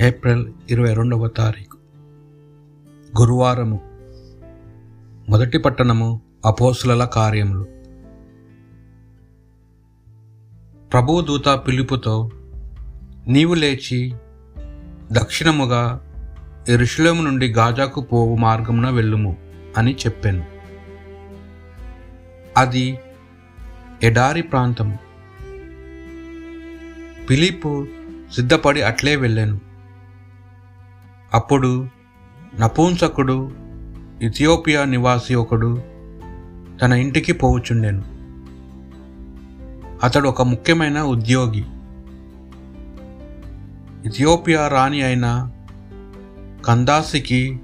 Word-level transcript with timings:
April 0.00 0.52
ఇరవై 0.70 0.94
రెండవ 0.94 1.26
తారీఖు. 1.26 1.76
గురువారము. 3.20 3.80
మొదటి 5.28 5.58
పట్టణము 5.58 6.20
అపోసుల 6.46 7.04
కార్యములు. 7.04 7.66
ప్రభుదూత 10.92 11.48
పిలుపుతో 11.48 12.30
నీవు 13.28 13.54
లేచి 13.54 14.14
దక్షిణముగా 15.12 16.00
ఎరుషులేము 16.68 17.22
నుండి 17.22 17.52
గాజాకు 17.52 18.00
పోవు 18.00 18.36
మార్గమున 18.36 18.90
వెళ్ళుము 18.90 19.36
అని 19.76 19.94
చెప్పాను. 19.94 20.44
అది 22.56 22.98
ఎడారి 24.02 24.42
ప్రాంతము. 24.42 24.98
పిలిపు 27.30 27.86
సిద్ధపడి 28.34 28.82
అట్లే 28.82 29.16
వెళ్ళాను. 29.16 29.69
అప్పుడు 31.34 31.88
నపూంసకుడు 32.60 33.52
ఇథియోపియా 34.22 34.84
నివాసి 34.84 35.34
ఒకడు 35.34 35.82
తన 36.82 36.92
ఇంటికి 36.92 37.32
పోవుచుండెను. 37.32 38.04
అతడు 40.06 40.28
ఒక 40.28 40.42
ముఖ్యమైన 40.42 41.00
ఉద్యోగి. 41.00 41.64
ఇథియోపియా 44.04 44.68
రాణి 44.68 45.02
అయిన 45.02 45.50
కందాసికి 46.64 47.60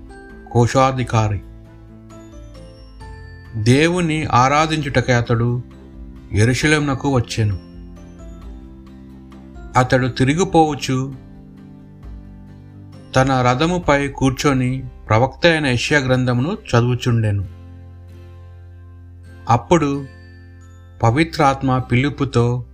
కోశాధికారి. 0.53 1.41
దేవుని 3.63 4.25
ఆరాధించుటకే 4.25 5.13
అతడు 5.13 5.63
ఎరుశలేమునకు 6.33 7.15
వచ్చాను. 7.15 7.59
అతడు 9.79 10.07
తిరిగిపోవచ్చు 10.07 11.26
తన 13.17 13.43
రథముపై 13.43 14.09
కూర్చొని 14.09 14.85
ప్రవక్త 15.09 15.47
అయిన 15.47 15.67
యష్యా 15.67 15.99
గ్రంథమును 15.99 16.53
చదువుచుండెను. 16.53 17.49
అప్పుడు 19.49 20.07
పవిత్రాత్మ 21.03 21.79
పిలుపుతో 21.79 22.65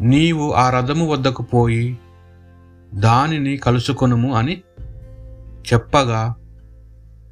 నీవు 0.00 0.52
ఆ 0.52 0.70
రథము 0.70 1.12
వద్దకు 1.12 1.42
పోయి 1.42 1.98
దానిని 2.94 3.56
కలుసుకొనుము 3.56 4.34
అని 4.34 4.62
చెప్పగా 5.72 6.34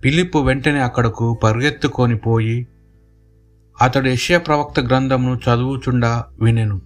పిలుపు 0.05 0.39
వెంటనే 0.39 0.81
అక్కడకు 0.81 1.35
పరిగెత్తుకొని 1.35 2.17
పోయి 2.17 2.67
అతడు 3.83 4.09
యష్యా 4.09 4.39
ప్రవక్త 4.39 4.81
గ్రంథమును 4.81 5.35
చదువుచుండా 5.35 6.25
వినెను. 6.41 6.81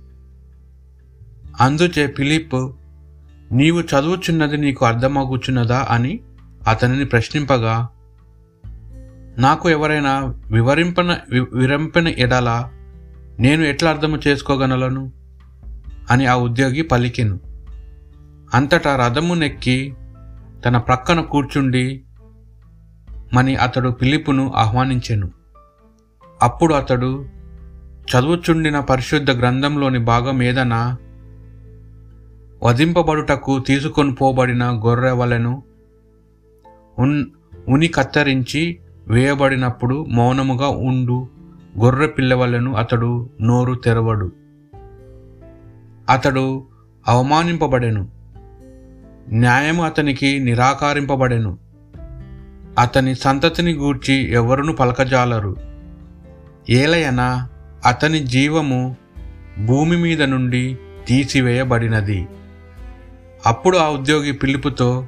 అందుచే 1.60 2.06
ఫిలిప్ 2.06 2.72
నీవు 3.52 3.80
చదువుచున్నది 3.80 4.56
నీకు 4.56 4.86
అర్థమగుచున్నదా 4.86 5.86
అని 5.90 6.20
అతనిని 6.68 7.04
ప్రశ్నింపగా 7.04 7.88
నాకు 9.38 9.70
ఎవరైనా 9.70 10.34
వివరింపన 10.50 11.18
విరంపిన 11.54 12.08
ఎడల 12.08 12.68
నేను 13.38 13.62
ఎట్లా 13.62 13.90
అర్థము 13.90 14.20
చేసుకోగలను 14.28 15.12
అని 16.10 16.26
ఆ 16.26 16.34
ఉద్యోగి 16.34 16.82
పలికెను. 16.82 17.40
అంతటా 18.54 18.96
రథము 18.96 19.34
నెక్కి 19.34 19.94
తన 20.66 20.76
ప్రక్కన 20.76 21.20
కూర్చుండి 21.20 22.02
మని 23.34 23.56
అతడు 23.56 23.88
పిలుపును 23.88 24.52
ఆహ్వానించెను. 24.56 25.30
అప్పుడు 26.42 26.74
అతడు 26.74 27.26
చదువుచుండిన 28.08 28.80
పరిశుద్ధ 28.80 29.30
గ్రంథంలోని 29.30 29.98
భాగం 29.98 30.42
ఏదన్నా 30.42 30.96
వధింపబడుటకు 32.62 33.58
తీసుకొని 33.58 34.14
పోబడిన 34.14 34.64
గొర్రె 34.64 35.10
వలెను 35.10 35.62
ఉన్ 36.98 37.26
ఉని 37.68 37.88
కత్తరించి 37.88 38.78
వేయబడినప్పుడు 39.08 40.04
మౌనముగా 40.04 40.68
ఉండు. 40.68 41.28
గొర్రె 41.78 42.06
పిల్లవలను 42.06 42.74
అతడు 42.74 43.30
నోరు 43.42 43.74
తెరవడు. 43.74 44.32
అతడు 46.08 46.66
అవమానింపబడెను. 47.08 48.08
న్యాయము 49.32 49.84
అతనికి 49.84 50.38
నిరాకరింపబడెను. 50.38 51.58
అతని 52.78 53.14
సంతతిని 53.14 53.72
గూర్చి 53.72 54.32
ఎవరును 54.32 54.72
పలకజాలరు? 54.72 55.56
ఏలయనా 56.70 57.48
అతని 57.86 58.18
జీవము 58.18 58.96
భూమి 59.66 59.96
మీద 59.96 60.22
నుండి 60.22 60.78
తీసివేయబడినది. 61.06 62.28
అప్పుడు 63.48 63.78
ఆ 63.78 63.88
ఉద్యోగి 63.88 64.32
పిలుపుతో 64.32 65.06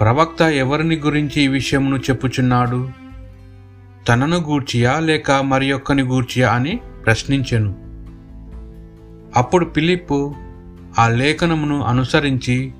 ప్రవక్త 0.00 0.42
ఎవరిని 0.42 0.96
గురించి 0.96 1.42
ఈ 1.42 1.46
విషయమును 1.46 1.96
చెప్పుచున్నాడు? 1.96 2.90
తనను 4.08 4.36
గూర్చియా 4.36 4.98
లేక 4.98 5.30
మరి 5.30 5.72
ఒక్కని 5.72 6.02
గూర్చియా 6.02 6.52
అని 6.52 6.80
ప్రశ్నించెను. 7.04 7.76
అప్పుడు 9.36 9.64
పిలిప్పు 9.64 10.34
ఆ 10.98 11.08
లేఖనమును 11.08 11.82
అనుసరించి 11.82 12.72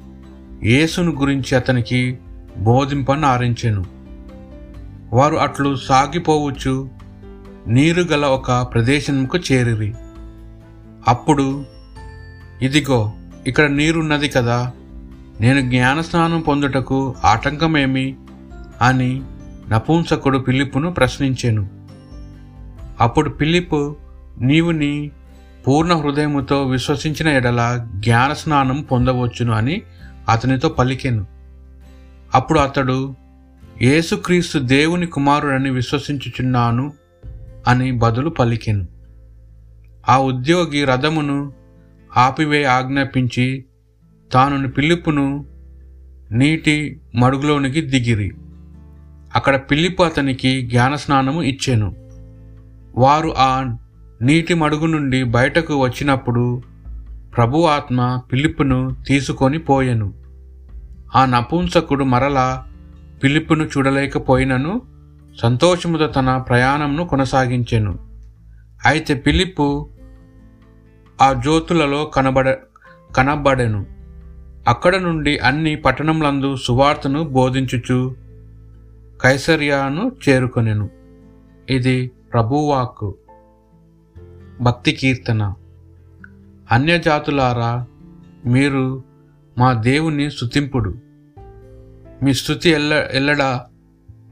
యేసును 0.63 1.13
గురించి 1.13 1.55
అతనికి 1.55 2.19
బోధింపను 2.59 3.27
ఆరించెను 3.27 3.85
వారు 5.13 5.37
అట్లు 5.37 5.77
సాగిపోవచ్చు 5.77 6.91
నీరు 7.67 8.03
గల 8.03 8.27
ఒక 8.27 8.53
ప్రదేశంకు 8.63 9.39
చేరిరి. 9.53 9.95
అప్పుడు 11.09 11.65
ఇదిగో 12.63 13.13
ఇక్కడ 13.47 13.71
నీరున్నది 13.71 14.29
కదా. 14.29 14.73
నేను 15.41 15.61
జ్ఞానస్నానం 15.61 16.41
పొందుటకు 16.41 17.15
ఆటంకమేమి? 17.25 18.17
అని 18.83 19.23
నపుంసకుడు 19.69 20.39
పిలిప్పును 20.39 20.93
ప్రశ్నించాను. 20.93 21.69
అప్పుడు 23.01 23.31
పిలిప్పు 23.31 23.97
నీవు 24.41 24.71
నీ 24.71 25.11
పూర్ణ 25.69 25.95
హృదయముతో 25.95 26.67
విశ్వసించిన 26.67 27.29
ఎడల 27.29 27.89
జ్ఞానస్నానం 27.97 28.83
పొందవచ్చును 28.83 29.53
అని 29.53 29.83
అతనితో 30.29 30.69
పలికెను. 30.69 31.27
అప్పుడు 32.35 32.59
అతడు 32.59 33.15
యేసుక్రీస్తు 33.83 34.59
దేవుని 34.59 35.07
కుమారుడని 35.07 35.71
విశ్వసించుచున్నాను 35.71 36.93
అని 37.67 37.93
బదులు 37.93 38.31
పలికెను. 38.31 38.87
ఆ 40.09 40.19
ఉద్యోగి 40.19 40.85
రథమును 40.85 41.60
ఆపివే 42.17 42.65
ఆజ్ఞాపించి 42.65 43.65
తాను 44.33 44.71
పిలుపును 44.71 45.47
నీటి 46.33 47.01
మడుగులోనికి 47.15 47.81
దిగిరి. 47.81 48.33
అక్కడ 49.35 49.57
పిల్లిపు 49.57 50.03
అతనికి 50.03 50.63
జ్ఞానస్నానము 50.63 51.43
ఇచ్చాను. 51.43 51.95
వారు 52.95 53.35
ఆ 53.39 53.77
నీటి 54.23 54.55
మడుగు 54.55 54.87
నుండి 54.87 55.23
బయటకు 55.23 55.75
వచ్చినప్పుడు 55.75 56.63
ప్రభు 57.37 57.59
ఆత్మ 57.59 58.21
పిలుపును 58.33 58.97
తీసుకొని 59.07 59.59
పోయెను. 59.59 60.15
ఆ 61.17 61.27
నపుంసకుడు 61.27 62.05
మరలా 62.05 62.67
పిలుపును 63.23 63.65
చూడలేకపోయినను 63.65 64.83
సంతోషముతో 65.43 66.07
తన 66.07 66.37
ప్రయాణంను 66.37 67.07
కొనసాగించెను. 67.07 67.99
అయితే 68.87 69.15
పిలుపు 69.15 69.89
ఆ 71.23 71.33
జ్యోతులలో 71.33 72.05
కనబడ 72.05 72.57
కనబడెను. 73.17 73.87
అక్కడ 74.69 74.97
నుండి 74.97 75.39
అన్ని 75.39 75.77
పట్టణములందు 75.77 76.57
సువార్తను 76.57 77.25
బోధించుచు 77.25 78.17
కైసరియాను 79.23 80.13
చేరుకొనెను. 80.29 80.91
ఇది 81.71 82.11
ప్రభువాకు 82.33 83.15
భక్తి 84.61 84.93
కీర్తన. 84.93 85.55
అన్యజాతులారా 86.73 87.87
మీరు 88.47 89.03
మా 89.59 89.73
దేవుని 89.73 90.31
స్థుతింపుడు 90.31 90.95
మీ 92.23 92.35
స్థుతి 92.35 92.71
ఎల్ల 92.71 93.09
ఎల్లడా 93.13 93.67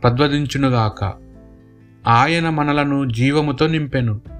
ప్రద్వదించునుగాక. 0.03 1.13
ఆయన 2.09 2.49
మనలను 2.49 3.11
జీవముతో 3.11 3.67
నింపెను. 3.67 4.38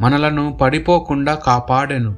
మనలను 0.00 0.58
పడిపోకుండా 0.62 1.34
కాపాడెను. 1.34 2.16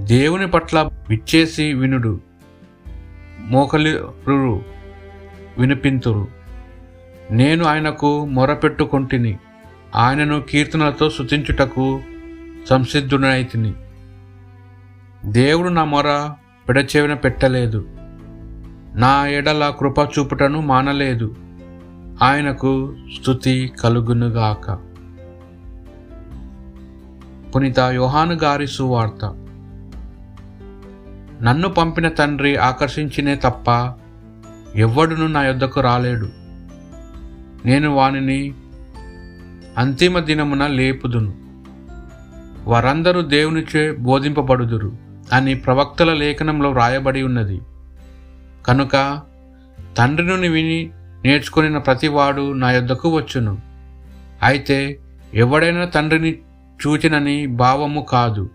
దేవుని 0.00 0.48
పట్ల 0.48 0.90
విచ్చేసి 1.08 1.72
వినుడు. 1.72 2.20
మోకలిరు 3.38 4.62
వినిపింతురు. 5.58 6.26
నేను 7.30 7.64
ఆయనకు 7.64 8.24
మొరపెట్టుకొంటిని. 8.24 9.38
ఆయనను 9.96 10.42
కీర్తనలతో 10.42 11.10
శుతించుటకు 11.10 12.00
సంసిద్ధుడైతిని 12.70 13.74
దేవుడు 15.24 15.68
నా 15.68 15.84
మొర 15.84 16.30
పెడచెవిన 16.68 17.14
పెట్టలేదు. 17.14 17.86
నా 18.94 19.26
ఎడల 19.26 19.74
కృప 19.78 19.98
చూపుటను 19.98 20.60
మానలేదు. 20.60 21.34
ఆయనకు 22.22 22.96
స్థుతి 23.20 23.72
కలుగునుగాక. 23.80 24.95
పునీత 27.54 27.80
యోహాను 27.80 28.34
గారి 28.34 28.66
సువార్త. 28.66 29.24
నన్ను 31.42 31.68
పంపిన 31.68 32.08
తండ్రి 32.08 32.56
ఆకర్షించినే 32.56 33.36
తప్ప 33.36 33.92
ఎవ్వడును 34.76 35.26
నా 35.26 35.44
యొద్దకు 35.44 35.80
రాలేడు. 35.80 36.28
నేను 37.64 37.90
వానిని 37.90 38.54
అంతిమ 39.78 40.18
దినమున 40.18 40.66
లేపుదును. 40.66 41.34
వారందరూ 42.64 43.22
దేవునిచే 43.22 43.92
బోధింపబడుదురు 43.92 44.96
అని 45.32 45.54
ప్రవక్తల 45.54 46.12
లేఖనంలో 46.12 46.70
వ్రాయబడి 46.70 47.22
ఉన్నది. 47.22 47.60
కనుక 48.66 49.20
తండ్రిని 49.98 50.48
విని 50.48 50.90
నేర్చుకుని 51.24 51.80
ప్రతివాడు 51.80 52.52
నా 52.52 52.70
యొద్దకు 52.70 53.16
వచ్చును. 53.16 53.58
అయితే 54.42 54.98
ఎవడైనా 55.34 55.84
తండ్రిని 55.84 56.38
చూచినని 56.86 57.46
భావము 57.46 58.06
కాదు. 58.10 58.50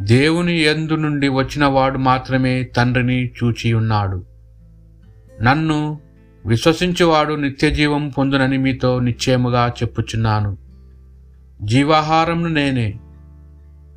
దేవుని 0.00 0.60
ఎందు 0.60 0.94
నుండి 0.94 1.28
వచ్చినవాడు 1.28 1.98
మాత్రమే 1.98 2.62
తండ్రిని 2.62 3.26
చూచి 3.26 3.72
ఉన్నాడు. 3.72 4.24
నన్ను 5.42 6.00
విశ్వసించేవాడు 6.46 7.34
నిత్యజీవం 7.34 8.08
పొందునని 8.08 8.58
మీతో 8.58 9.00
నిశ్చయముగా 9.00 9.72
చెప్పుచున్నాను. 9.82 10.56
జీవాహారంను 11.62 12.48
నేనే. 12.48 12.94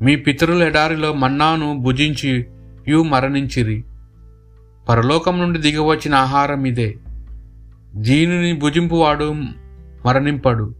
మీ 0.01 0.15
పితరుల 0.15 0.63
ఎడారిలో 0.63 1.13
మన్నాను 1.13 1.77
భుజించి 1.77 2.45
యు 2.87 3.03
మరణించిరి. 3.03 3.83
పరలోకం 4.89 5.39
నుండి 5.39 5.59
దిగవచ్చిన 5.59 6.15
ఆహారం 6.15 6.65
ఇదే. 6.65 6.95
దీనిని 7.95 8.53
భుజింపువాడు 8.53 9.35
మరణింపడు. 10.05 10.75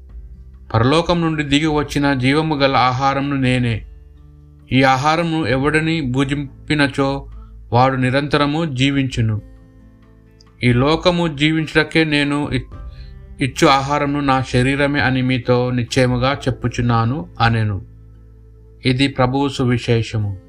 పరలోకం 0.73 1.21
నుండి 1.21 1.43
దిగి 1.43 1.67
వచ్చిన 1.67 2.13
జీవము 2.13 2.55
గల 2.55 2.75
ఆహారంను 2.75 3.35
నేనే. 3.35 3.81
ఈ 4.71 4.83
ఆహారము 4.83 5.47
ఎవడని 5.47 6.01
భుజింపినచో 6.01 7.29
వాడు 7.73 7.95
నిరంతరము 7.95 8.75
జీవించును. 8.75 9.41
ఈ 10.63 10.73
లోకము 10.73 11.27
జీవించటకే 11.27 12.03
నేను 12.03 12.49
ఇచ్చు 13.41 13.67
ఆహారమును 13.67 14.19
నా 14.19 14.41
శరీరమే 14.41 14.99
అని 14.99 15.21
మీతో 15.21 15.71
నిశ్చయముగా 15.71 16.33
చెప్పుచున్నాను 16.33 17.29
అనెను. 17.41 17.85
ఇది 18.85 19.07
ప్రభువు 19.07 19.47
సువిశేషము. 19.47 20.48